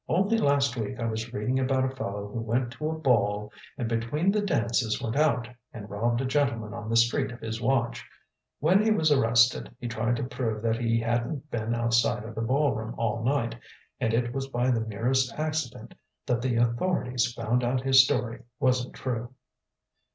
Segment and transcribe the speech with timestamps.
[0.09, 3.87] Only last week I was reading about a fellow who went to a ball, and
[3.87, 8.03] between the dances went out and robbed a gentleman on the street of his watch.
[8.59, 12.41] When he was arrested, he tried to prove that he hadn't been outside of the
[12.41, 13.55] ballroom all night,
[13.99, 15.93] and it was by the merest accident
[16.25, 19.31] that the authorities found out his story wasn't true."